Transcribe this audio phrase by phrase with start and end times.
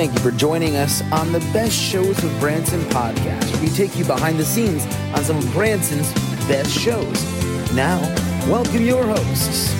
[0.00, 4.04] Thank you for joining us on the Best Shows with Branson podcast, we take you
[4.06, 6.10] behind the scenes on some of Branson's
[6.48, 7.22] best shows.
[7.74, 8.00] Now,
[8.48, 9.74] welcome your hosts.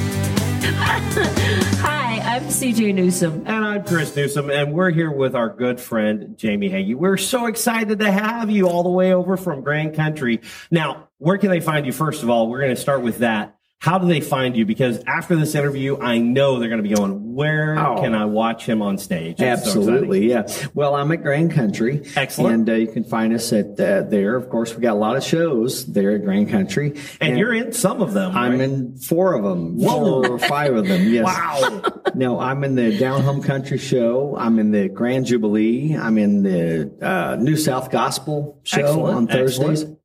[1.81, 3.45] Hi, I'm CJ Newsom.
[3.47, 6.97] And I'm Chris Newsom, and we're here with our good friend Jamie Haage.
[6.97, 10.43] We're so excited to have you all the way over from Grand Country.
[10.71, 11.93] Now, where can they find you?
[11.93, 13.57] First of all, we're going to start with that.
[13.81, 14.67] How do they find you?
[14.67, 18.03] Because after this interview, I know they're going to be going, where Oh.
[18.03, 19.39] can I watch him on stage?
[19.39, 20.47] So Absolutely, yeah.
[20.75, 22.03] Well, I'm at Grand Country.
[22.15, 22.55] Excellent.
[22.55, 24.37] And uh, you can find us at uh, there.
[24.37, 27.01] Of course, we got a lot of shows there at Grand Country.
[27.23, 28.37] And you're in some of them.
[28.37, 28.61] I'm right?
[28.61, 30.25] in four of them, Whoa.
[30.25, 31.09] four or five of them.
[31.09, 31.25] Yes.
[31.31, 31.83] Wow.
[32.15, 34.37] No, I'm in the Down Home Country Show.
[34.37, 35.95] I'm in the Grand Jubilee.
[35.97, 39.83] I'm in the uh, New South Gospel Show Excellent, on Thursdays.
[39.83, 40.00] excellent.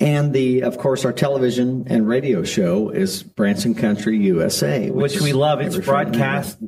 [0.00, 5.22] And the, of course, our television and radio show is Branson Country USA, which is
[5.22, 5.60] we love.
[5.60, 6.18] It's every Friday night.
[6.18, 6.58] broadcast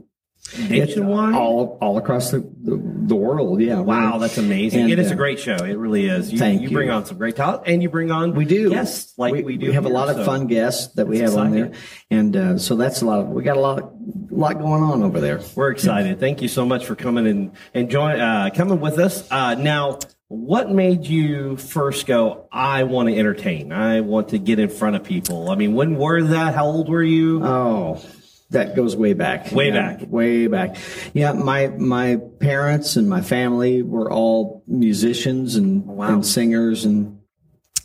[0.59, 1.35] nationwide.
[1.35, 3.61] all all across the, the, the world.
[3.61, 3.81] Yeah.
[3.81, 4.83] Wow, that's amazing.
[4.83, 5.57] And, it is a uh, great show.
[5.57, 6.33] It really is.
[6.33, 6.77] You, Thank you you.
[6.77, 8.71] bring on some great talent and you bring on We do.
[8.71, 9.69] guests like we, do.
[9.69, 11.73] We have a here, lot of so fun guests that we have on there,
[12.11, 13.21] and uh, so that's a lot.
[13.21, 13.93] Of, we got a lot, of,
[14.31, 15.41] lot going on over there.
[15.55, 16.21] We're excited.
[16.21, 19.31] Thank you so much for coming and and join uh, coming with us.
[19.31, 22.49] Uh, now, what made you first go?
[22.51, 23.73] I want to entertain.
[23.73, 25.51] I want to get in front of people.
[25.51, 26.55] I mean, when were that?
[26.55, 27.45] How old were you?
[27.45, 28.03] Oh,
[28.51, 29.53] that goes way back.
[29.53, 30.07] Way Yeah, back.
[30.09, 30.77] Way back.
[31.13, 36.15] Yeah, my my parents and my family were all musicians and, Wow.
[36.15, 37.19] and singers, and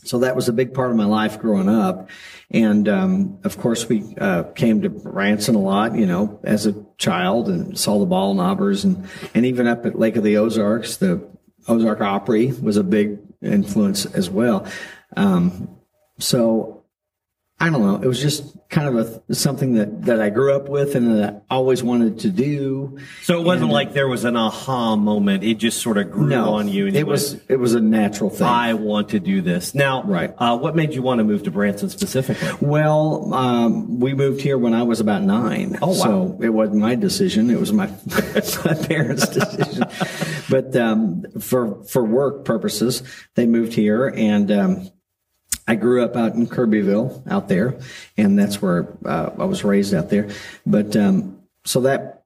[0.04, 2.10] so that was a big part of my life growing up.
[2.52, 6.74] And um, of course, we uh, came to Branson a lot, you know, as a
[6.98, 11.28] child, and saw the Baldknobbers, and and even up at Lake of the Ozarks, the
[11.70, 14.66] Ozark Opry was a big influence as well.
[15.16, 15.70] Um,
[16.20, 16.79] so
[17.62, 17.96] I don't know.
[18.02, 21.44] It was just kind of a something that that I grew up with and that
[21.50, 22.98] I always wanted to do.
[23.24, 25.44] so it wasn't like there was an aha moment.
[25.44, 26.88] It just sort of grew No, on you.
[26.88, 28.48] And it was went, it was a natural thing.
[28.48, 29.76] I want to do this.
[29.76, 30.34] Now, Right.
[30.38, 32.50] Uh, what made you want to move to Branson specifically?
[32.62, 35.78] well, um, we moved here when I was about nine.
[35.82, 35.94] Oh, wow.
[35.94, 37.88] So it wasn't my decision; it was my
[38.66, 39.84] my parents' decision.
[40.50, 43.04] But um, for for work purposes,
[43.36, 44.90] they moved here, and um,
[45.70, 47.78] I grew up out in Kirbyville, out there,
[48.18, 50.28] and that's where uh, I was raised out there.
[50.66, 52.24] But um, so that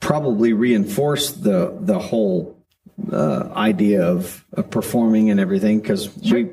[0.00, 2.62] probably reinforced the the whole
[3.10, 6.50] uh, idea of, of performing and everything because we,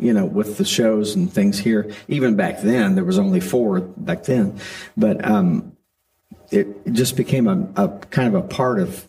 [0.00, 3.80] you know, with the shows and things here, even back then there was only four
[3.80, 4.58] back then,
[4.96, 5.76] but um,
[6.50, 9.06] it, it just became a, a kind of a part of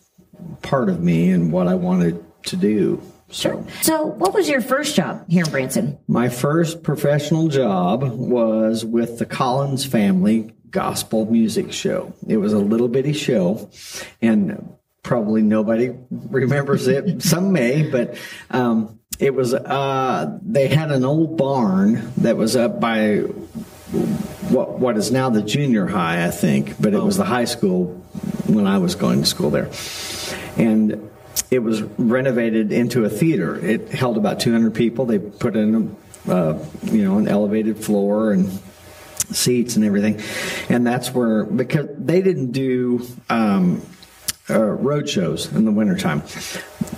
[0.60, 3.00] part of me and what I wanted to do.
[3.28, 3.66] So.
[3.82, 5.98] So, what was your first job here in Branson?
[6.06, 12.14] My first professional job was with the Collins Family Gospel Music Show.
[12.26, 13.68] It was a little bitty show,
[14.22, 17.22] and probably nobody remembers it.
[17.22, 18.16] Some may, but
[18.50, 19.54] um, it was.
[19.54, 23.18] Uh, they had an old barn that was up by
[24.50, 27.86] what what is now the junior high, I think, but it was the high school
[28.46, 29.70] when I was going to school there,
[30.56, 31.10] and
[31.50, 33.56] it was renovated into a theater.
[33.64, 35.06] It held about 200 people.
[35.06, 35.96] They put in,
[36.28, 38.50] uh, you know, an elevated floor and
[39.30, 40.20] seats and everything,
[40.68, 43.06] and that's where because they didn't do.
[43.28, 43.82] Um,
[44.48, 46.22] uh, road shows in the wintertime.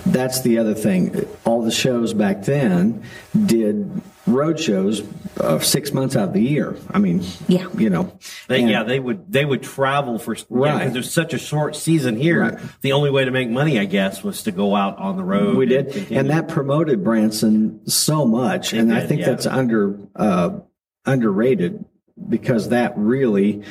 [0.05, 1.27] That's the other thing.
[1.45, 3.03] All the shows back then
[3.47, 5.01] did road shows
[5.39, 6.75] uh, six months out of the year.
[6.91, 7.67] I mean, Yeah.
[7.77, 8.17] you know,
[8.47, 10.77] They, and- yeah, they would they would travel for Right.
[10.79, 12.41] because there's such a short season here.
[12.41, 12.57] Right.
[12.81, 15.55] The only way to make money, I guess, was to go out on the road.
[15.55, 16.19] we and did, continue.
[16.19, 19.27] and that promoted Branson so much, and I think yeah.
[19.27, 20.59] that's under uh,
[21.05, 21.85] underrated
[22.27, 23.63] because that really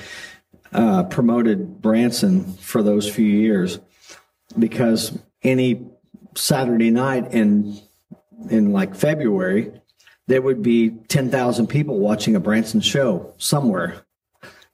[0.72, 3.78] uh, promoted Branson for those few years.
[4.58, 5.86] Because any
[6.34, 7.78] Saturday night in
[8.48, 9.72] in like February,
[10.28, 14.04] there would be ten thousand people watching a Branson show somewhere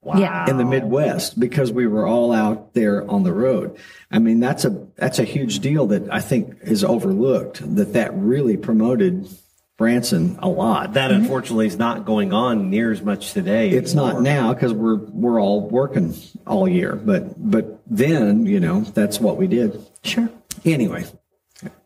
[0.02, 0.18] wow.
[0.18, 0.48] Yeah.
[0.48, 3.78] in the Midwest because we were all out there on the road.
[4.10, 7.62] I mean, that's a that's a huge deal that I think is overlooked.
[7.76, 9.28] That that really promoted
[9.76, 10.94] Branson a lot.
[10.94, 11.22] That mm-hmm.
[11.22, 13.70] unfortunately is not going on near as much today.
[13.70, 16.14] it's not now because we're we're all working
[16.46, 19.84] all year, but but then you know that's what we did.
[20.04, 20.28] Sure.
[20.64, 21.04] Anyway,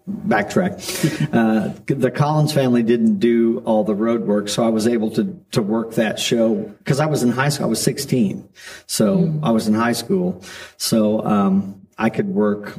[0.09, 0.79] backtrack.
[1.33, 5.39] Uh, the Collins family didn't do all the road work, so I was able to
[5.53, 7.67] to work that show because I was in high school.
[7.67, 8.49] I was 16,
[8.87, 10.43] so I was in high school,
[10.77, 12.79] so um, I could work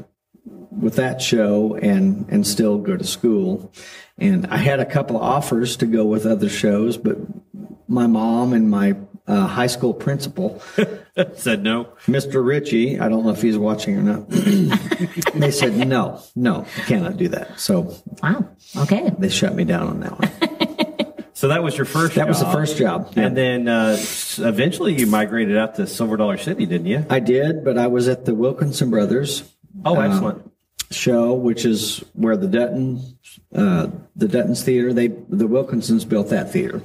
[0.71, 3.71] with that show and and still go to school.
[4.17, 7.17] And I had a couple of offers to go with other shows, but
[7.87, 8.95] my mom and my
[9.29, 10.59] uh, high school principal,
[11.35, 11.93] Said no.
[12.07, 12.45] Mr.
[12.45, 12.99] Ritchie.
[12.99, 14.29] I don't know if he's watching or not.
[15.35, 17.59] they said no, no, you cannot do that.
[17.59, 18.49] So Wow.
[18.75, 19.09] Okay.
[19.17, 20.31] they shut me down on that one.
[21.39, 22.15] So that was your first.
[22.15, 23.13] That was the first job.
[23.15, 23.27] Yeah.
[23.27, 23.95] And then uh,
[24.39, 27.05] eventually you migrated out to Silver Dollar City, didn't you?
[27.09, 29.49] I did, but I was at the Wilkinson Brothers
[29.85, 30.48] Oh, excellent.
[30.91, 33.01] Show, which is where the Dutton,
[33.53, 36.81] uh, the Dutton's theater, they the Wilkinsons built that theater,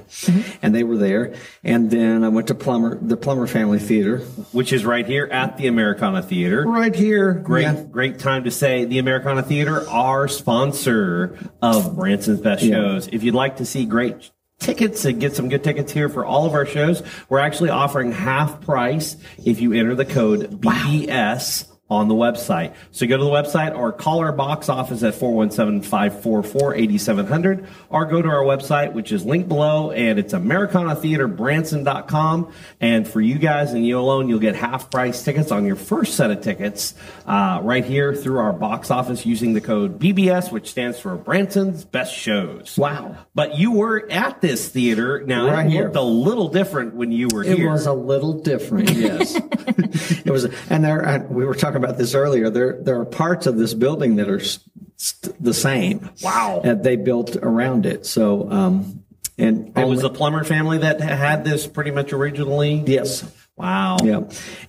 [0.61, 1.33] and they were there.
[1.63, 4.19] And then I went to Plummer, the Plummer Family Theater,
[4.51, 6.63] Which is right here at the Americana Theater.
[6.67, 7.33] right here.
[7.33, 7.83] Great, Yeah.
[7.91, 12.75] great time to say the Americana Theater, our sponsor of Branson's Best Yeah.
[12.75, 13.09] Shows.
[13.11, 14.29] If you'd like to see great
[14.59, 18.11] tickets and get some good tickets here for all of our shows, we're actually offering
[18.11, 22.73] half price if you enter the code BBS on the website.
[22.91, 28.27] So go to the website or call our box office at 417-544-8700 or go to
[28.27, 32.51] our website, which is linked below and it's americanatheaterbranson.com.
[32.81, 36.15] And for you guys and you alone, you'll get half price tickets on your first
[36.15, 36.95] set of tickets,
[37.27, 41.85] uh, right here through our box office using the code BBS, which stands for Branson's
[41.85, 42.75] Best Shows.
[42.77, 43.15] Wow.
[43.35, 45.21] But you were at this theater.
[45.25, 45.83] Now Right it here.
[45.83, 47.67] looked a little different when you were It here.
[47.67, 49.35] It was a little different, yes.
[50.25, 51.01] it was, and there.
[51.01, 52.49] and We were talking about this earlier.
[52.49, 56.09] There, there are parts of this building that are st- the same.
[56.23, 56.61] Wow.
[56.63, 58.05] that they built around it.
[58.05, 59.03] So, um,
[59.37, 62.83] and it was only- the Plummer family that had this pretty much originally.
[62.85, 63.23] yes,
[63.57, 63.97] Wow.
[64.03, 64.21] yeah,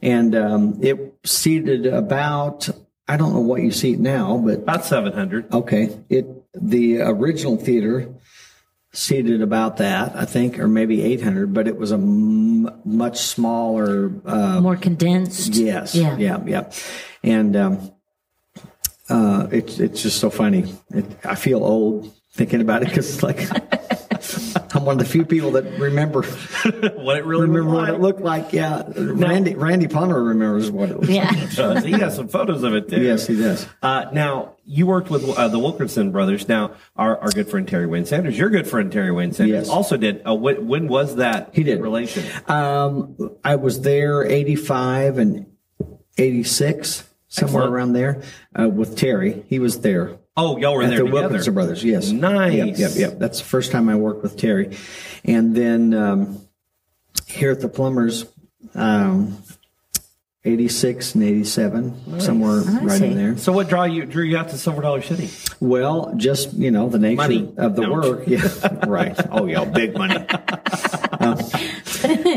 [0.02, 2.68] and um, it seated about.
[3.08, 5.52] I don't know what you seat now, but About 700.
[5.52, 8.08] okay, it the original theater
[8.96, 14.10] seated about that, I think, or maybe 800, but it was a m- much smaller.
[14.24, 15.54] Uh, More condensed.
[15.54, 15.94] Yes.
[15.94, 16.16] Yeah.
[16.16, 16.42] Yeah.
[16.46, 16.70] Yeah.
[17.22, 17.92] And um,
[19.08, 20.74] uh, it's it's just so funny.
[20.90, 23.38] It, I feel old thinking about it because like
[24.76, 26.22] I'm one of the few people that remember
[26.96, 28.00] what it really remember looked what it like.
[28.00, 28.52] looked like.
[28.52, 28.82] Yeah.
[28.96, 31.08] Randy Randy Palmer remembers what it was.
[31.08, 31.30] Yeah.
[31.54, 31.82] does.
[31.84, 33.00] He has some photos of it too.
[33.00, 33.66] Yes, he does.
[33.82, 36.48] Uh, now you worked with uh, the Wilkinson brothers.
[36.48, 39.68] Now our, our good friend Terry Wayne Sanders, your good friend Terry Wayne Sanders, Yes.
[39.68, 40.22] also did.
[40.26, 41.50] Uh, when, when was that?
[41.54, 41.80] He did.
[41.80, 42.24] relation.
[42.46, 45.46] Um, I was there 85 and
[46.18, 47.74] 86, somewhere Excellent.
[47.74, 48.22] around there,
[48.58, 49.44] uh, with Terry.
[49.48, 50.18] He was there.
[50.36, 51.22] Oh, y'all were At there the together.
[51.28, 52.10] Wilkinson Brothers, yes.
[52.10, 52.52] Nice.
[52.54, 53.18] Yep, yep, yep.
[53.18, 54.76] That's the first time I worked with Terry.
[55.24, 56.46] And then um,
[57.26, 58.26] here at the Plummers,
[58.74, 59.42] um,
[60.44, 63.06] 86 and 87, somewhere right see.
[63.06, 63.36] in there.
[63.38, 65.28] So what draw you drew you out to Silver Dollar City?
[65.58, 67.52] Well, just, you know, the nature Money.
[67.56, 67.92] of the No.
[67.94, 68.24] work.
[68.28, 68.46] Yeah,
[68.86, 69.16] right.
[69.32, 70.16] Oh, y'all big money.
[71.20, 71.38] um,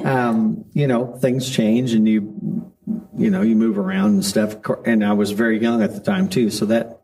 [0.05, 2.71] um, you know, things change and you,
[3.17, 4.55] you know, you move around and stuff.
[4.85, 6.49] And I was very young at the time too.
[6.49, 7.01] So that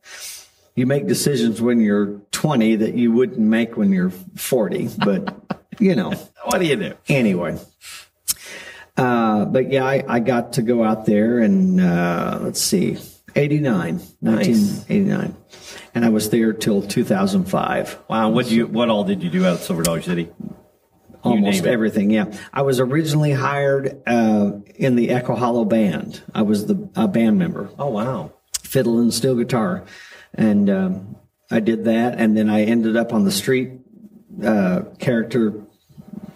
[0.75, 4.89] you make decisions when you're 20 that you wouldn't make when you're 40.
[4.97, 5.35] But,
[5.79, 6.11] you know,
[6.43, 6.93] What do you do?
[7.07, 7.57] anyway.
[8.97, 12.97] Uh, but yeah, I, I got to go out there and, uh, let's see,
[13.35, 15.35] 89, 1989.
[15.93, 17.99] And I was there till 2005.
[18.09, 20.29] Wow, what you what all did you do out at Silver Dollar City?
[21.23, 22.25] Almost everything, yeah.
[22.53, 26.21] I was originally hired uh, in the Echo Hollow band.
[26.33, 28.31] I was the a band member, Oh wow.
[28.61, 29.83] fiddle and steel guitar,
[30.35, 31.15] and um,
[31.51, 32.19] I did that.
[32.19, 33.71] And then I ended up on the street
[34.43, 35.65] uh, character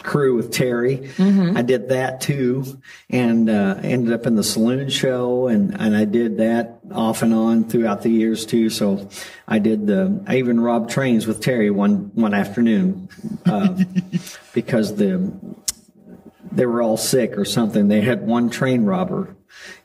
[0.02, 1.10] crew with Terry.
[1.56, 6.04] I did that too, and uh, ended up in the saloon show, and and I
[6.04, 8.70] did that off and on throughout the years too.
[8.70, 9.08] So
[9.46, 13.08] I did the I even robbed trains with Terry one one afternoon
[13.46, 13.76] uh,
[14.54, 15.32] because the
[16.52, 17.88] they were all sick or something.
[17.88, 19.36] They had one train robber.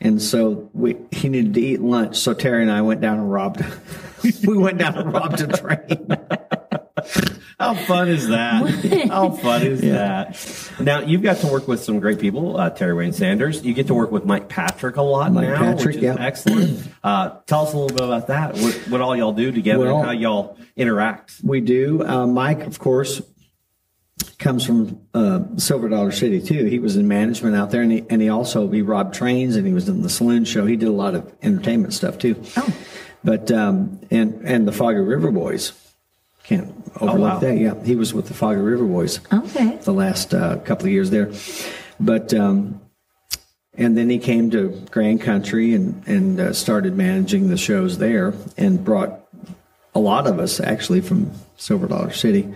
[0.01, 2.17] And so we, he needed to eat lunch.
[2.17, 3.63] So Terry and I went down and robbed.
[4.45, 6.07] we went down and robbed a train.
[7.59, 9.07] How fun is that?
[9.09, 10.37] How fun is that?
[10.79, 13.63] Now you've got to work with some great people, uh, Terry Wayne Sanders.
[13.63, 16.15] You get to work with Mike Patrick a lot Mike now, Patrick, which is yeah.
[16.19, 16.85] excellent.
[17.03, 18.55] Uh, tell us a little bit about that.
[18.55, 21.35] What, what all y'all do together Well- how y'all interact.
[21.43, 22.05] We do.
[22.05, 23.21] Uh, Mike, of course,
[24.45, 26.65] comes from uh, Silver Dollar City too.
[26.65, 29.65] He was in management out there, and he, and he also he robbed trains, and
[29.65, 30.67] he was in the saloon show.
[30.67, 32.39] He did a lot of entertainment stuff too.
[32.55, 32.73] Oh.
[33.23, 35.73] But um, and and the Foggy River Boys
[36.43, 36.71] can't
[37.01, 37.39] overlook wow.
[37.39, 37.57] that.
[37.57, 39.19] Yeah, he was with the Foggy River Boys.
[39.33, 39.79] Okay.
[39.81, 41.31] the last uh, couple of years there.
[41.99, 42.79] But um,
[43.73, 48.35] and then he came to Grand Country and and uh, started managing the shows there,
[48.57, 49.27] and brought
[49.95, 52.53] a lot of us actually from Silver Dollar City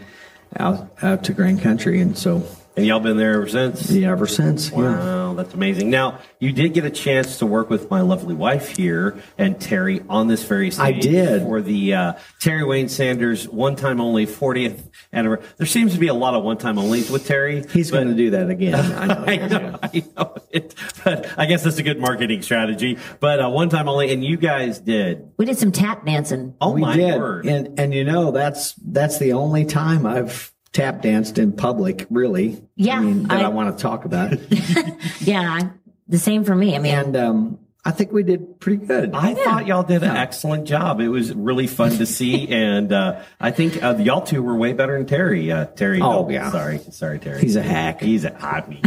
[0.58, 2.46] out out to Grand Country, and so
[2.80, 3.92] And y'all been there ever since?
[3.92, 4.72] yeah, ever since.
[4.72, 4.78] Yeah.
[4.78, 5.90] Wow, that's amazing.
[5.90, 10.02] Now, you did get a chance to work with my lovely wife here and Terry
[10.08, 10.96] on this very stage.
[10.96, 11.42] I did.
[11.42, 14.82] For the uh, Terry Wayne Sanders one time only 40th
[15.12, 15.46] anniversary.
[15.58, 17.66] There seems to be a lot of one time onlys with Terry.
[17.74, 18.76] He's going to do that again.
[18.98, 19.26] I know.
[19.26, 22.98] I know, I know it, but I guess that's a good marketing strategy.
[23.20, 25.34] But uh, one time only, and you guys did.
[25.36, 26.56] We did some tap dancing.
[26.62, 27.46] Oh we my did, word!
[27.46, 32.62] and and you know that's that's the only time I've tap danced in public, really.
[32.76, 34.34] Yeah, I mean, that I, I- want to talk about,
[35.22, 35.70] Yeah,
[36.08, 36.76] the same for me.
[36.76, 39.12] I mean, and um, I think we did pretty good.
[39.14, 41.00] I thought y'all did an excellent job.
[41.00, 44.74] It was really fun to see, and uh, I think uh, y'all two were way
[44.74, 45.52] better than Terry.
[45.52, 46.52] Uh, Terry, Oh, no, yeah.
[46.52, 47.42] sorry, sorry, Terry.
[47.42, 48.02] He's a hack.
[48.02, 48.36] He's a.
[48.44, 48.82] I mean,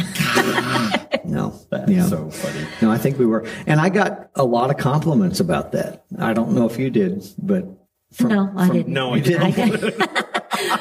[1.33, 2.07] no, that's yeah.
[2.07, 2.67] so funny.
[2.81, 6.05] No, I think we were, and I got a lot of compliments about that.
[6.19, 7.65] I don't know if you did, but
[8.12, 8.93] from, no, I didn't.
[8.93, 9.53] No, I didn't?
[9.53, 10.27] didn't.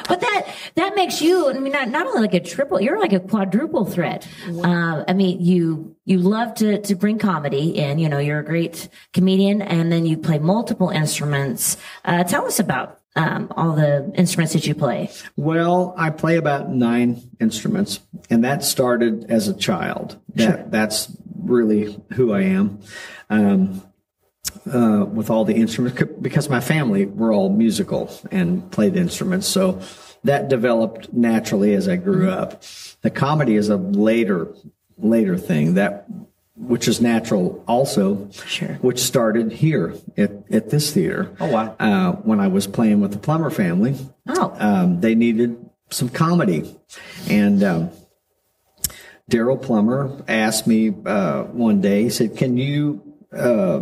[0.08, 3.12] But that that makes you i mean not, not only like a triple you're like
[3.12, 4.26] a quadruple threat.
[4.64, 8.44] Uh, i mean you you love to to bring comedy in you know you're a
[8.44, 11.76] great comedian and then you play multiple instruments.
[12.04, 15.10] Uh, tell us about um, all the instruments that you play.
[15.36, 18.00] Well, I play about nine instruments,
[18.30, 20.18] and that started as a child.
[20.34, 22.80] That that's really who I am.
[23.28, 23.82] Um,
[24.72, 29.80] uh, with all the instruments, because my family were all musical and played instruments, so
[30.24, 32.62] that developed naturally as I grew up.
[33.02, 34.54] The comedy is a later
[34.98, 36.04] later thing that
[36.54, 38.74] which is natural also Sure.
[38.82, 41.74] which started here at, at this theater Oh, wow.
[41.80, 43.96] uh, when i was playing with the plummer family
[44.28, 45.56] oh um, they needed
[45.92, 46.74] some comedy.
[47.28, 47.90] And um,
[49.30, 53.80] Daryl Plummer asked me uh, one day, he said, Can you uh,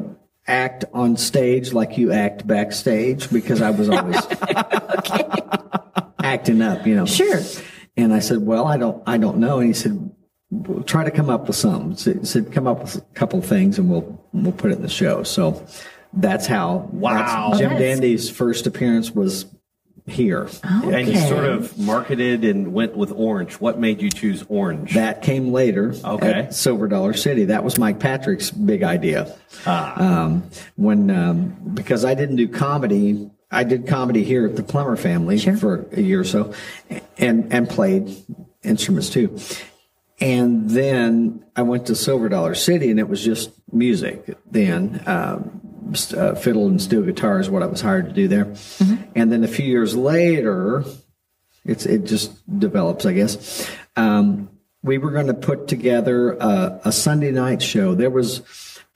[0.51, 3.31] act on stage like you act backstage?
[3.31, 4.17] Because I was always
[6.23, 7.07] acting up, you know.
[7.07, 7.41] Sure.
[7.97, 9.59] And I said, Well, I don't, I don't know.
[9.59, 10.11] And he said,
[10.51, 11.97] well, Try to come up with something.
[11.97, 14.77] So He said, Come up with a couple of things and we'll, we'll put it
[14.77, 15.23] in the show.
[15.23, 15.65] So
[16.13, 17.15] that's how Wow.
[17.15, 19.47] that's- Jim Oh, that's- Dandy's first appearance was
[20.11, 20.49] here.
[20.63, 23.55] And you sort of marketed and went with orange.
[23.55, 24.95] What made you choose orange?
[24.95, 26.33] That came later Okay.
[26.33, 27.47] at Silver Dollar City.
[27.47, 29.35] That was Mike Patrick's big idea.
[29.67, 30.45] Um,
[30.77, 35.39] when um, because I didn't do comedy, I did comedy here at the Plummer family
[35.39, 35.57] Sure.
[35.57, 36.53] for a year or so,
[37.19, 38.15] and and played
[38.63, 39.39] instruments too.
[40.21, 44.37] And then I went to Silver Dollar City, and it was just music.
[44.51, 45.60] Then um, st-
[46.15, 48.55] uh, fiddle and steel guitar is what I was hired to do there.
[49.15, 50.85] And then a few years later,
[51.65, 53.71] it's it just develops, I guess.
[53.97, 54.51] Um,
[54.83, 57.95] we were going to put together a, a Sunday night show.
[57.95, 58.43] There was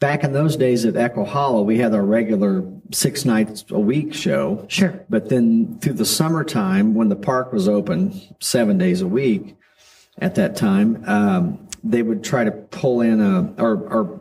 [0.00, 4.14] back in those days at Echo Hollow, we had our regular six nights a week
[4.14, 4.64] show.
[4.68, 5.04] Sure.
[5.08, 9.56] But then through the summertime, when the park was open seven days a week,
[10.18, 14.20] at that time, um, they would try to pull in a or, or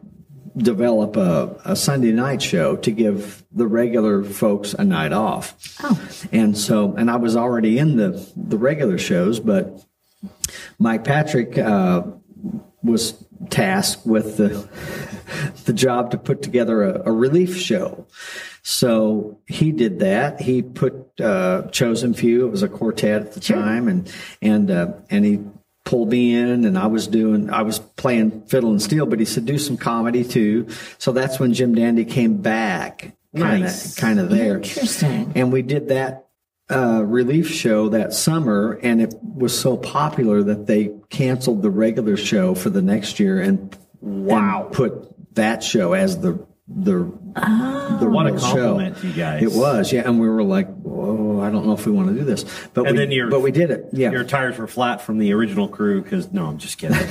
[0.58, 5.56] develop a, a Sunday night show to give the regular folks a night off.
[5.84, 6.00] Oh.
[6.32, 9.84] And so, and I was already in the the regular shows, but
[10.80, 12.04] Mike Patrick uh,
[12.84, 14.68] was tasked with the
[15.66, 18.06] the job to put together a, a relief show.
[18.62, 20.40] So he did that.
[20.40, 22.46] He put uh, Chosen Few.
[22.46, 25.42] It was a quartet at the time, and and uh, and he
[25.84, 29.06] pulled me in, and I was doing I was playing fiddle and steel.
[29.06, 30.68] But he said do some comedy too.
[30.98, 33.96] So that's when Jim Dandy came back, kind of Nice.
[33.96, 34.58] kind of there.
[34.58, 35.32] Interesting.
[35.36, 36.28] And we did that
[36.70, 42.18] uh, relief show that summer, and it was so popular that they canceled the regular
[42.18, 44.94] show for the next year and wow, put
[45.36, 47.04] that show as the the
[48.00, 49.02] the What a compliment show.
[49.02, 49.44] to you guys.
[49.44, 52.14] It was, yeah, and we were like, "Whoa, I don't know if we want to
[52.14, 54.12] do this," but And we, then your- but we did it, yeah.
[54.12, 56.98] Your tires were flat from the original crew because no, I'm just kidding.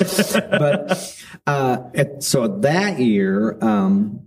[0.00, 4.22] but uh, at, so that year, um,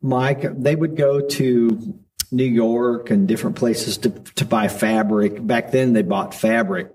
[0.00, 1.98] Mike, they would go to
[2.30, 5.46] New York and different places to to buy fabric.
[5.46, 6.92] Back then, they bought fabric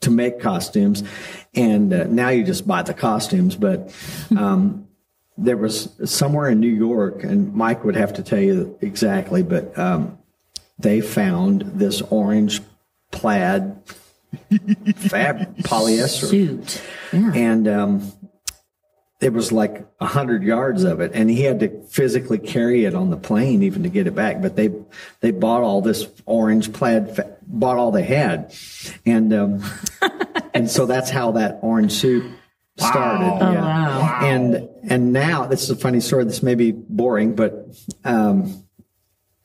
[0.00, 1.02] to make costumes,
[1.54, 3.56] and uh, now you just buy the costumes.
[3.56, 3.94] But
[4.36, 4.88] um,
[5.36, 9.76] there was somewhere in New York, and Mike would have to tell you exactly, but
[9.78, 10.18] um,
[10.78, 12.60] they found this orange
[13.10, 13.76] plaid
[14.96, 16.82] fab polyester Suit.
[17.12, 17.32] Yeah.
[17.34, 18.12] and um,
[19.20, 22.94] it was like a hundred yards of it, and he had to physically carry it
[22.94, 24.40] on the plane even to get it back.
[24.40, 24.70] But they
[25.20, 28.54] they bought all this orange plaid, fa- bought all they had,
[29.04, 29.64] and um,
[30.54, 32.24] and so that's how that orange suit
[32.78, 33.44] started.
[33.44, 33.60] Oh, yeah.
[33.60, 34.20] wow.
[34.22, 36.24] And and now this is a funny story.
[36.24, 37.66] This may be boring, but
[38.04, 38.64] um,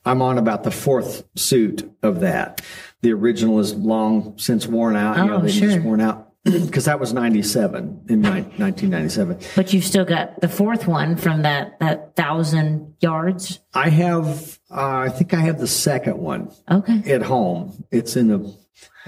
[0.06, 2.62] I'm on about the fourth suit of that.
[3.06, 5.16] The original is long since worn out.
[5.16, 5.68] you know, Oh, they sure.
[5.68, 6.32] just worn out.
[6.42, 9.38] because that was 97 in ni- 1997.
[9.54, 13.60] But you've still got the fourth one from that that thousand yards.
[13.72, 17.00] I have, uh, I think I have the second one Okay.
[17.12, 17.84] at home.
[17.92, 18.40] It's in a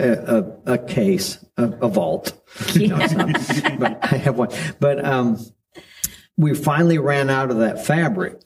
[0.01, 0.13] a,
[0.67, 2.41] a, a case, a, a vault.
[2.77, 3.33] No, not.
[3.81, 4.51] but I have one.
[4.79, 5.45] But um,
[6.37, 8.37] we finally ran out of that fabric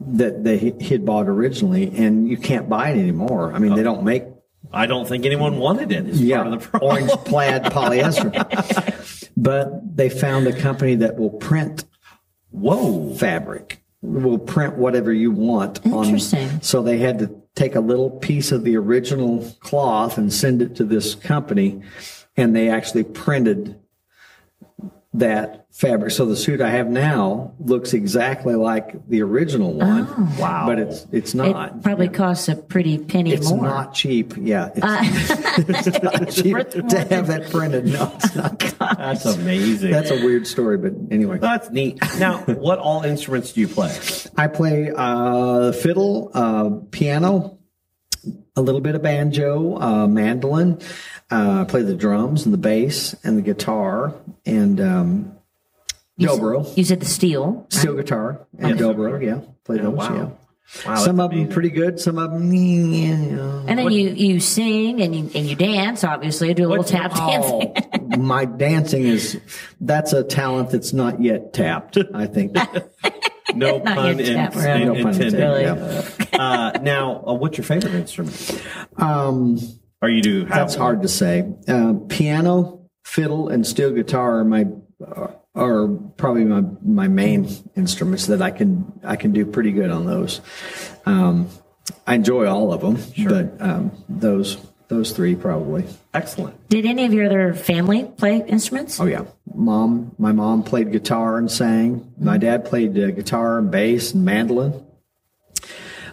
[0.00, 3.52] that they had bought originally, and you can't buy it anymore.
[3.52, 4.24] I mean, they don't make
[4.72, 6.06] I don't think anyone wanted it.
[6.08, 6.90] Is yeah part of the problem.
[6.92, 9.30] orange plaid polyester.
[9.36, 11.84] but they found a company that will print
[12.50, 13.14] Whoa.
[13.14, 16.48] fabric will print whatever you want Interesting.
[16.48, 20.62] on so they had to take a little piece of the original cloth and send
[20.62, 21.82] it to this company
[22.36, 23.78] and they actually printed
[25.18, 30.06] that fabric so the suit i have now looks exactly like the original one
[30.38, 30.64] Wow.
[30.66, 31.46] but it's it's not.
[31.48, 33.62] It not probably costs a pretty penny it's more.
[33.62, 38.58] not cheap yeah it's, it's not cheap Worth to have that printed no it's not
[38.78, 39.90] That's amazing.
[39.90, 41.98] that's a weird story but anyway That's neat.
[42.18, 43.94] Now, what all instruments do you play?
[44.36, 47.55] I play uh, fiddle, uh, piano,
[48.56, 50.78] a little bit of banjo, uh, mandolin.
[51.30, 54.14] Uh, I play the drums and the bass and the guitar
[54.44, 55.32] and um,
[56.16, 57.66] You s- dobro, You said the steel.
[57.68, 59.22] steel guitar and dobro.
[59.24, 59.94] Yeah, play those.
[59.94, 60.14] wow.
[60.14, 60.28] Yeah,
[60.84, 62.00] Wow, some that's of them pretty good.
[62.00, 63.64] Some of them, you know.
[63.68, 66.02] And then you you sing and you and you dance.
[66.02, 67.72] Obviously, I do a little What's- tap dancing.
[68.12, 69.40] Oh, my dancing is
[69.80, 71.98] that's a talent that's not yet tapped.
[72.14, 72.56] I think.
[73.66, 75.34] No pun yet in, in- No intended.
[75.34, 76.38] intended, yeah.
[76.38, 78.62] Uh, now, uh, what's your favorite instrument?
[78.96, 79.58] Um,
[80.02, 80.82] Or you do have That's one?
[80.82, 81.52] hard to say.
[81.66, 84.66] Uh, piano, fiddle, and steel guitar are my
[85.54, 90.04] are probably my my main instruments that I can I can do pretty good on
[90.06, 90.40] those.
[91.06, 91.48] Um,
[92.06, 92.98] I enjoy all of them,
[93.28, 94.58] but um, those
[94.88, 95.84] those three probably.
[96.14, 96.68] Excellent.
[96.68, 99.00] Did any of your other family play instruments?
[99.00, 99.24] Oh yeah,
[99.56, 100.14] mom.
[100.18, 102.12] My mom played guitar and sang.
[102.18, 104.84] My dad played uh, guitar and bass and mandolin.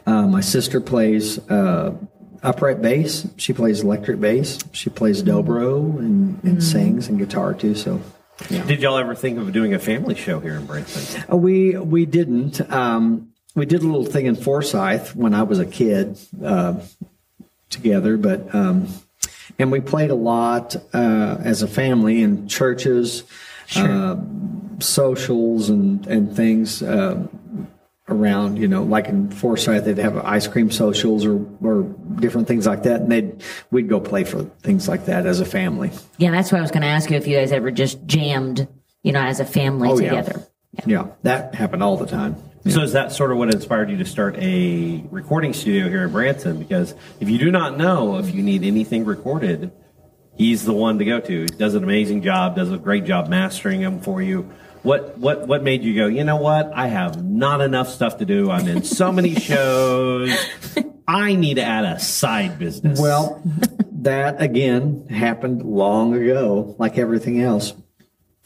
[0.06, 1.96] Uh, my sister plays uh,
[2.42, 3.28] upright bass.
[3.38, 4.60] She plays electric bass.
[4.74, 7.76] She plays dobro and, and sings and guitar too.
[7.76, 8.02] So
[8.50, 11.24] Did y'all ever think of doing a family show here in Branson?
[11.32, 12.60] Uh, we we didn't.
[12.72, 16.80] Um, we did a little thing in Forsyth when I was a kid uh,
[17.70, 18.88] together, but um,
[19.60, 23.24] and we played a lot uh, as a family in churches,
[23.76, 24.18] uh,
[24.80, 26.82] socials, and and things.
[26.82, 27.28] Uh,
[28.10, 31.84] around, you know, like in Forsyth, they'd have ice cream socials or, or
[32.16, 35.46] different things like that, and they'd we'd go play for things like that as a
[35.46, 35.92] family.
[36.18, 38.68] Yeah, that's why I was going to ask you if you guys ever just jammed,
[39.04, 40.24] you know, as a family Oh, yeah.
[40.76, 40.92] Together.
[40.92, 42.36] Yeah, that happened all the time.
[42.70, 46.12] So is that sort of what inspired you to start a recording studio here in
[46.12, 46.60] Branson?
[46.60, 49.74] Because if you do not know, if you need anything recorded,
[50.38, 51.42] he's the one to go to.
[51.42, 54.50] He does an amazing job, does a great job mastering them for you.
[54.82, 56.08] What what what made you go?
[56.08, 56.72] You know what?
[56.74, 58.50] I have not enough stuff to do.
[58.50, 60.34] I'm in so many shows.
[61.06, 63.00] I need to add a side business.
[63.00, 63.42] Well,
[63.92, 67.74] that again happened long ago, like everything else.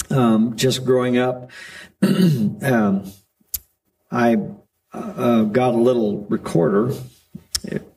[0.09, 1.51] Um, just growing up,
[2.61, 3.11] um,
[4.11, 4.37] I
[4.93, 6.93] uh, got a little recorder,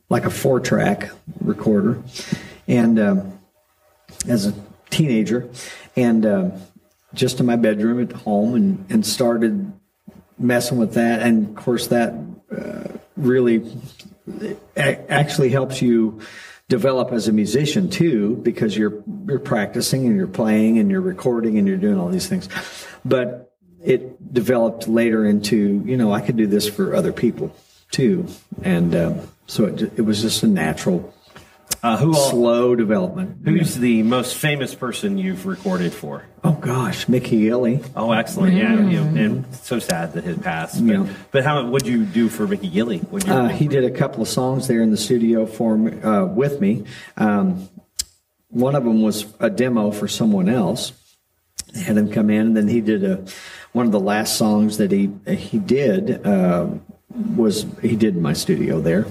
[0.08, 1.10] like a four track
[1.40, 2.02] recorder,
[2.66, 3.38] and um,
[4.28, 4.54] as a
[4.90, 5.48] teenager,
[5.96, 6.52] and um
[7.12, 9.72] just in my bedroom at home, and, and started
[10.38, 11.20] messing with that.
[11.22, 12.14] And of course, that
[12.56, 13.64] uh, really
[14.76, 16.20] actually helps you
[16.68, 21.58] develop as a musician too because you're you're practicing and you're playing and you're recording
[21.58, 22.48] and you're doing all these things
[23.04, 23.49] but
[23.84, 27.54] it developed later into you know I could do this for other people
[27.90, 28.26] too
[28.62, 31.12] and um, so it, it was just a natural
[31.82, 36.24] uh, who all, slow development who's the most famous person you've recorded for?
[36.44, 38.54] oh gosh Mickey Gilley Oh, excellent!
[38.54, 40.84] Yeah, you know, and so sad that it passed.
[40.86, 41.06] But, Yeah.
[41.30, 43.00] but how would you do for Mickey Gilley?
[43.12, 46.24] You Uh, he did a couple of songs there in the studio for me, uh,
[46.26, 46.84] with me.
[47.16, 47.68] Um,
[48.48, 50.92] one of them was a demo for someone else.
[51.72, 53.24] They had him come in, and then he did a
[53.72, 56.66] one of the last songs that he he did uh,
[57.36, 59.06] was he did in my studio there.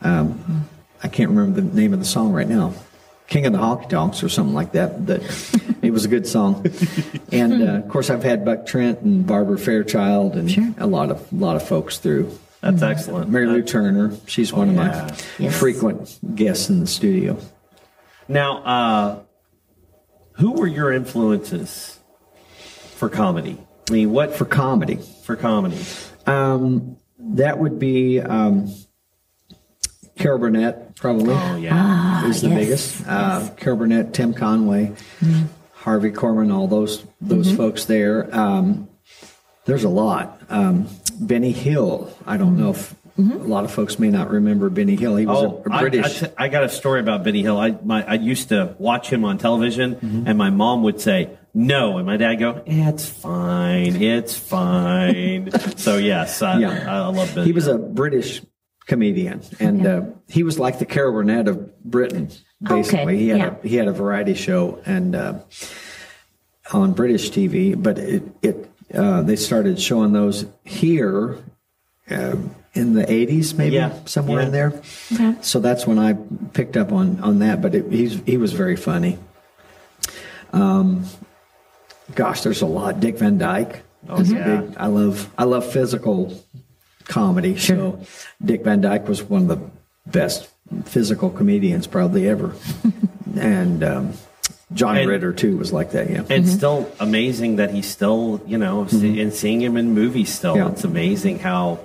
[0.00, 0.68] Um,
[1.02, 2.74] I can't remember the name of the song right now.
[3.28, 5.06] King of the Honky Tonks or something like that.
[5.06, 6.64] That it was a good song,
[7.30, 11.30] and uh, of course I've had Buck Trent and Barbara Fairchild and a lot of
[11.32, 12.36] a lot of folks through.
[12.60, 13.30] That's excellent.
[13.30, 14.12] Mary Lou Turner.
[14.26, 15.06] She's one of yeah.
[15.08, 15.58] my Yes.
[15.58, 17.38] frequent guests in the studio.
[18.26, 19.18] Now, uh,
[20.32, 21.97] who were your influences
[22.98, 23.56] for comedy?
[23.88, 25.78] I mean, what For comedy, for comedy?
[26.26, 28.72] um, that would be um,
[30.16, 31.34] Carol Burnett, probably.
[31.34, 33.04] Oh yeah, is the yes, biggest.
[33.06, 34.92] Uh, Carol Burnett, Tim Conway,
[35.72, 38.28] Harvey Korman, all those those folks there.
[38.36, 38.88] Um,
[39.64, 40.40] there's a lot.
[40.48, 40.88] Um,
[41.20, 42.12] Benny Hill.
[42.26, 45.16] I don't know if a lot of folks may not remember Benny Hill.
[45.16, 46.22] He was Oh, a, a I- British.
[46.22, 47.58] I, t- I got a story about Benny Hill.
[47.58, 50.26] I my I used to watch him on television, Mm-hmm.
[50.26, 55.96] and my mom would say no, and my dad go, "It's fine, it's fine." so
[55.98, 56.84] yes, I, Yeah.
[56.86, 57.46] I, I love Benny.
[57.46, 58.42] he was a British
[58.86, 62.30] comedian, and uh, he was like the Carol Burnett of Britain.
[62.62, 63.54] Basically, Okay, he had yeah.
[63.62, 65.38] a, he had a variety show and uh,
[66.72, 71.38] on British TV, but it it uh, they started showing those here
[72.10, 72.36] uh,
[72.74, 74.70] in the '80s, maybe Yeah, somewhere in yeah.
[74.70, 75.42] there.
[75.42, 76.14] So that's when I
[76.52, 77.60] picked up on on that.
[77.62, 79.18] But it, he's he was very funny.
[80.52, 81.04] Um,
[82.14, 83.00] gosh, there's a lot.
[83.00, 83.82] Dick Van Dyke.
[84.08, 84.60] Oh, yeah.
[84.60, 86.42] big- I love I love physical
[87.06, 87.56] comedy.
[87.58, 88.00] So
[88.44, 89.70] Dick Van Dyke was one of the
[90.10, 90.48] best
[90.84, 92.54] physical comedians probably ever,
[93.38, 94.12] and um,
[94.72, 96.10] John And- Ritter too was like that.
[96.10, 96.24] Yeah.
[96.30, 100.54] and still amazing that he's still, you know, see, and seeing him in movies still.
[100.54, 100.66] Mm-hmm.
[100.66, 100.72] Yeah.
[100.72, 101.80] It's amazing how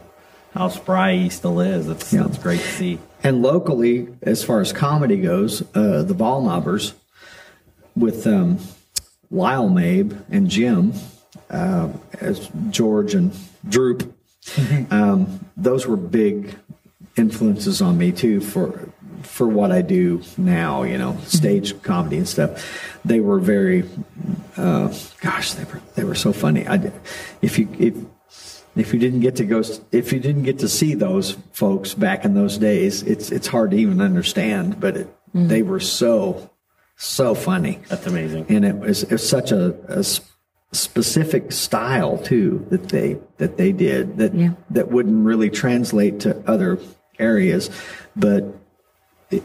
[0.53, 1.87] how spry he still is.
[1.89, 2.25] It's Yeah.
[2.25, 2.99] it's great to see.
[3.23, 6.93] And locally, as far as comedy goes, uh, the Baldknobbers
[7.95, 8.59] with um,
[9.33, 10.93] Lyle Mabe and Jim
[11.49, 11.89] uh,
[12.21, 13.35] as George and
[13.67, 14.15] Droop,
[14.91, 16.55] um, those were big
[17.17, 18.89] influences on me too for
[19.23, 20.83] for what I do now.
[20.83, 22.99] You know, stage comedy and stuff.
[23.05, 23.83] They were very,
[24.55, 26.67] uh, gosh, they were they were so funny.
[26.67, 26.91] I,
[27.41, 27.95] if you if
[28.75, 32.25] if you didn't get to go if you didn't get to see those folks back
[32.25, 36.49] in those days it's it's hard to even understand but it, they were so
[37.03, 38.45] so funny That's amazing.
[38.49, 39.75] and it was, it was such a
[40.71, 44.51] specific style too that they that they did that Yeah.
[44.71, 46.79] that wouldn't really translate to other
[47.19, 47.69] areas
[48.15, 48.43] but
[49.29, 49.43] it,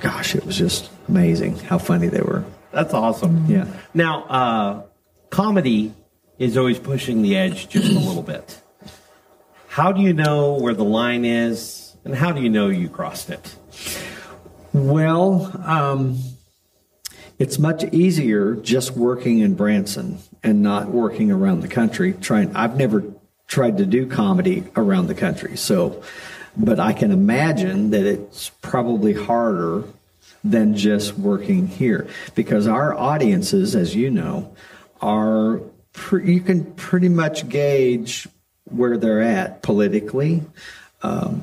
[0.00, 3.46] gosh it was just amazing how funny they were That's awesome.
[3.48, 4.82] yeah Now, uh,
[5.30, 5.94] comedy
[6.38, 8.60] is always pushing the edge just a little bit.
[9.68, 13.28] How do you know where the line is, and how do you know you crossed
[13.30, 13.56] it?
[14.72, 16.18] Well, um,
[17.38, 22.12] it's much easier just working in Branson and not working around the country.
[22.14, 23.04] Trying, I've never
[23.46, 26.02] tried to do comedy around the country, so,
[26.56, 29.84] but I can imagine that it's probably harder
[30.44, 34.54] than just working here because our audiences, as you know,
[35.00, 35.60] are
[35.92, 38.28] pre- you can pretty much gauge
[38.64, 40.42] where they're at politically
[41.02, 41.42] um,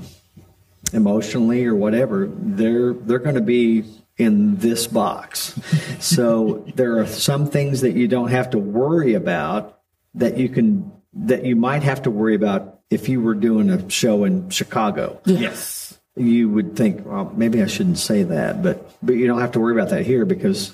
[0.94, 3.84] emotionally or whatever, they're they're going to be
[4.18, 5.60] in this box.
[6.00, 9.80] so there are some things that you don't have to worry about
[10.14, 13.90] that you can that you might have to worry about if you were doing a
[13.90, 15.20] show in Chicago.
[15.26, 15.98] Yes.
[16.18, 19.60] You would think, well, maybe I shouldn't say that, but but you don't have to
[19.60, 20.72] worry about that here because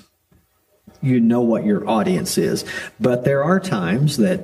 [1.00, 2.64] you know what your audience is.
[3.00, 4.40] But there are times that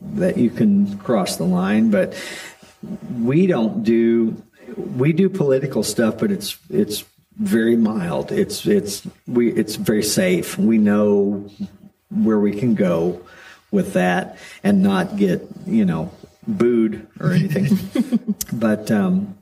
[0.00, 2.14] that you can cross the line, but
[3.20, 4.42] we don't do
[4.96, 7.04] we do political stuff, but it's it's
[7.36, 8.32] very mild.
[8.32, 10.58] It's it's we it's very safe.
[10.58, 11.50] We know
[12.10, 13.20] where we can go
[13.70, 16.12] with that and not get you know
[16.46, 18.36] booed or anything.
[18.52, 19.36] but um,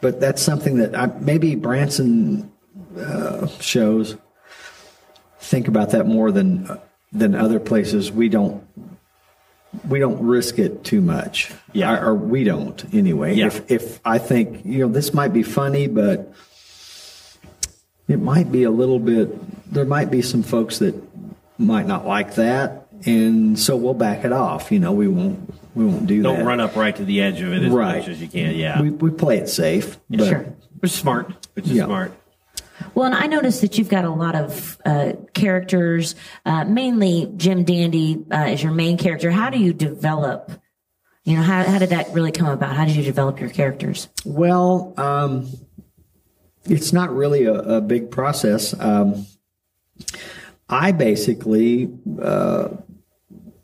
[0.00, 2.52] but that's something that I, maybe Branson
[2.98, 4.16] uh, shows
[5.38, 6.78] think about that more than
[7.12, 8.12] than other places.
[8.12, 8.66] We don't
[9.88, 11.52] we don't risk it too much.
[11.72, 11.94] Yeah.
[12.00, 13.34] or, or we don't anyway.
[13.34, 13.46] Yeah.
[13.46, 16.32] If if I think you know this might be funny, but
[18.08, 19.72] it might be a little bit.
[19.72, 20.94] There might be some folks that
[21.58, 24.70] might not like that, and so we'll back it off.
[24.70, 26.28] You know, we won't we won't do that.
[26.36, 27.98] Don't run up right to the edge of it as Right.
[27.98, 28.54] much as you can.
[28.54, 28.80] Yeah.
[28.80, 29.98] We we play it safe.
[30.08, 30.38] But Sure.
[30.80, 31.32] which is smart.
[31.54, 31.86] Which is Yeah.
[31.86, 32.12] smart.
[32.94, 37.64] Well, and I noticed that you've got a lot of uh, characters, uh, mainly Jim
[37.64, 39.30] Dandy uh, is your main character.
[39.30, 40.50] How do you develop?
[41.24, 42.76] You know, how, how did that really come about?
[42.76, 44.08] How did you develop your characters?
[44.24, 45.48] Well, um,
[46.64, 48.78] it's not really a, a big process.
[48.78, 49.26] Um,
[50.68, 52.68] I basically uh,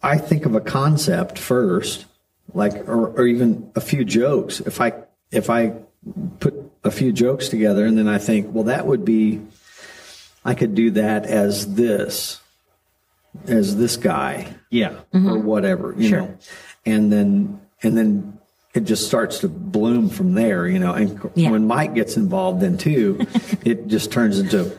[0.03, 2.07] I think of a concept first,
[2.53, 4.61] like or, or even a few jokes.
[4.61, 4.93] If I
[5.31, 5.75] if I
[6.41, 9.41] put a few jokes together and then I think, well, that would be
[10.45, 12.41] I could do that as this,
[13.47, 14.91] as this guy Yeah.
[15.15, 15.45] or mm-hmm.
[15.47, 16.21] whatever, you Sure.
[16.23, 16.39] know,
[16.85, 18.39] and then and then
[18.75, 20.93] it just starts to bloom from there, you know.
[20.95, 21.51] And Yeah.
[21.51, 23.19] when Mike gets involved, then too,
[23.65, 24.73] it just turns into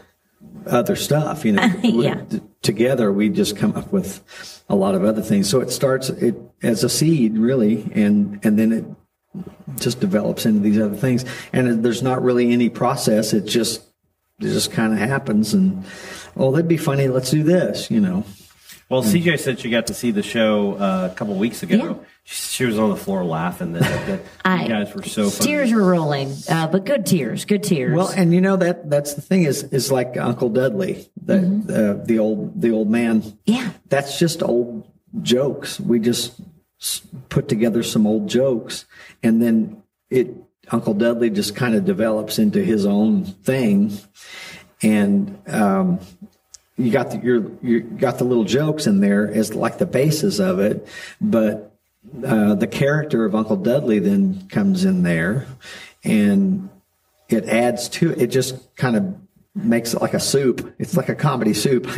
[0.67, 1.69] other stuff, you know.
[1.83, 2.21] We- Yeah.
[2.29, 4.21] t- together, we just come up with
[4.69, 5.49] a lot of other things.
[5.49, 8.85] So it starts it as a seed, really, and and then it
[9.77, 11.25] just develops into these other things.
[11.51, 13.33] And there's not really any process.
[13.33, 13.81] It just
[14.39, 15.53] it just kind of happens.
[15.53, 15.83] And
[16.35, 17.07] oh, that'd be funny.
[17.07, 17.89] Let's do this.
[17.91, 18.25] You know.
[18.89, 21.75] Well, CJ said she got to see the show uh, a couple weeks ago.
[21.77, 21.93] Yeah.
[22.25, 23.73] She, she was on the floor laughing.
[23.73, 25.47] That, that I- you guys were so funny.
[25.49, 27.95] Tears were rolling, uh, but good tears, good tears.
[27.95, 31.37] Well, and you know that that's the thing is is like Uncle Dudley, the
[31.99, 33.23] uh, the old the old man.
[33.45, 33.71] yeah.
[33.87, 34.87] That's just old
[35.21, 35.79] jokes.
[35.79, 36.47] We just s-
[37.29, 38.85] put together some old jokes,
[39.21, 40.35] and then it
[40.71, 43.91] Uncle Dudley just kind of develops into his own thing,
[44.81, 45.99] and um,
[46.77, 50.59] you got the you got the little jokes in there as like the basis of
[50.59, 50.87] it,
[51.21, 51.75] but
[52.25, 55.47] uh, the character of Uncle Dudley then comes in there,
[56.03, 56.69] and
[57.29, 58.27] it adds to it.
[58.27, 59.15] Just kind of
[59.55, 60.75] makes it like a soup.
[60.79, 61.87] It's like a comedy soup.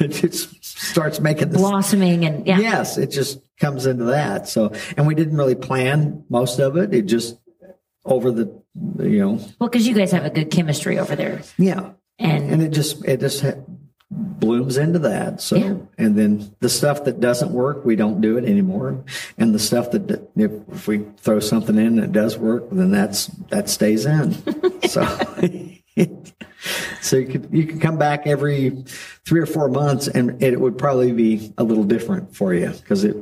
[0.00, 1.60] it just starts making this.
[1.60, 2.58] Blossoming and yeah.
[2.58, 4.48] Yes, it just comes into that.
[4.48, 6.92] So, and we didn't really plan most of it.
[6.92, 7.38] It just
[8.04, 8.44] over the,
[8.98, 11.42] you know, Well, because you guys have a good chemistry over there.
[11.58, 13.54] yeah, And, and it just it just ha-
[14.10, 15.40] blooms into that.
[15.40, 15.74] So, Yeah.
[15.98, 19.04] and then the stuff that doesn't work, we don't do it anymore.
[19.38, 22.90] And the stuff that d- if, if we throw something in that does work, then
[22.92, 24.34] that's that stays in.
[24.88, 25.02] so.
[27.02, 28.70] So you could you could come back every
[29.24, 33.04] three or four months, and it would probably be a little different for you because
[33.04, 33.16] it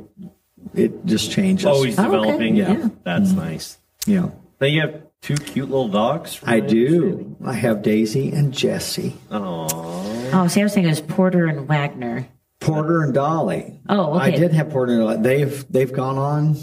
[0.73, 1.65] it just changes.
[1.65, 2.11] Always Oh, okay.
[2.17, 2.55] developing.
[2.55, 2.75] Yeah.
[2.75, 2.87] Mm-hmm.
[3.03, 3.77] That's nice.
[4.05, 4.29] yeah.
[4.61, 6.35] Now you have two cute little dogs.
[6.35, 7.35] from I do.
[7.43, 10.31] I have Daisy and Jessie, understanding.
[10.33, 12.27] oh, see, I was thinking it was Porter and Wagner.
[12.61, 13.79] Porter and Dolly.
[13.89, 14.25] Oh, okay.
[14.25, 15.17] I did have Porter and Dolly.
[15.21, 16.55] They've they've gone on.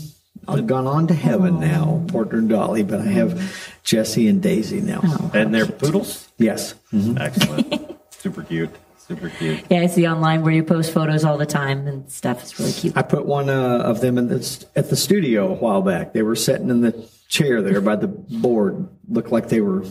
[0.49, 4.81] I've gone on to heaven now, Porter and Dolly, but I have Jessie and Daisy
[4.81, 5.01] now.
[5.05, 5.31] Oh.
[5.35, 6.22] And they're poodles?
[6.39, 6.75] Yes.
[6.93, 7.21] Mhm.
[7.21, 7.97] Excellent.
[8.11, 8.71] Super cute.
[8.99, 9.61] Super cute.
[9.69, 12.43] Yeah, I see online where you post photos all the time and stuff.
[12.43, 12.97] It's really cute.
[12.97, 16.13] I put one uh, of them in the, at the studio a while back.
[16.13, 18.89] They were sitting in the chair there by the board.
[19.09, 19.85] Looked like they were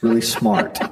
[0.00, 0.78] really smart.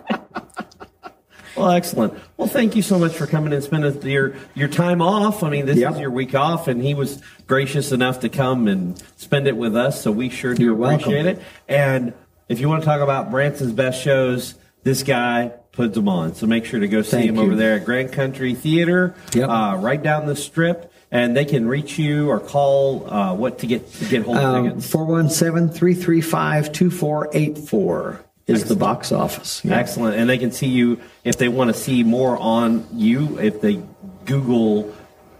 [1.55, 2.15] Well, excellent.
[2.39, 5.43] Well, thank you so much for coming and spending your your time off.
[5.43, 5.93] I mean, this Yep.
[5.93, 9.77] is your week off, and he was gracious enough to come and spend it with
[9.77, 10.01] us.
[10.01, 11.01] So we sure do You're welcome.
[11.13, 11.43] appreciate it.
[11.69, 12.15] And
[12.53, 16.35] if you want to talk about Branson's best shows, this guy puts them on.
[16.35, 17.43] So make sure to go see Thank him you.
[17.43, 19.49] over there at Grand Country Theater, Yep.
[19.49, 20.93] uh, right down the strip.
[21.11, 24.45] And they can reach you or call uh, what to get to get hold of
[24.45, 24.87] Um, tickets.
[24.91, 29.63] 417 335 2484 is the box office.
[29.63, 29.77] Yeah.
[29.77, 30.17] Excellent.
[30.17, 33.39] And they can see you if they want to see more on you.
[33.39, 33.83] If they
[34.25, 34.91] Google,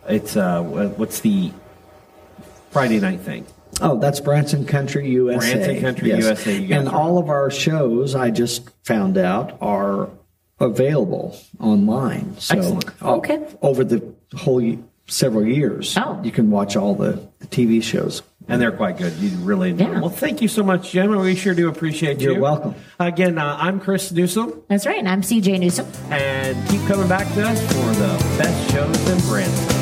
[0.07, 1.53] it's uh, what's the
[2.71, 3.47] Friday night thing?
[3.81, 5.55] Oh, that's Branson Country USA.
[5.55, 10.09] Branson Country USA, you and are- all of our shows, I just found out, are
[10.61, 12.37] available online.
[12.39, 12.85] So Excellent.
[13.03, 13.41] uh, Okay.
[13.63, 14.03] over the
[14.37, 14.63] whole
[15.09, 16.21] several years, Oh.
[16.23, 18.23] you can watch all the, the TV shows.
[18.49, 19.13] And they're quite good.
[19.15, 20.01] You really enjoy Yeah.
[20.01, 21.17] Well, thank you so much, Jim.
[21.17, 22.33] We sure do appreciate you.
[22.33, 22.75] You're welcome.
[22.99, 24.99] Again, uh, I'm Chris Newsom, That's right.
[24.99, 25.87] And I'm CJ Newsom.
[26.11, 29.82] and keep coming back to us for the best shows in Branson.